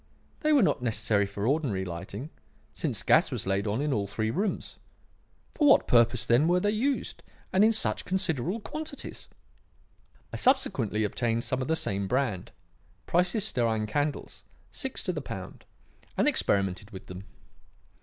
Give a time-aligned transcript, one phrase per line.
[0.39, 2.31] They were not necessary for ordinary lighting,
[2.73, 4.79] since gas was laid on in all three rooms.
[5.53, 7.21] For what purpose, then, were they used,
[7.53, 9.29] and in such considerable quantities?
[10.33, 12.51] I subsequently obtained some of the same brand
[13.05, 15.65] Price's stearine candles, six to the pound
[16.17, 17.25] and experimented with them.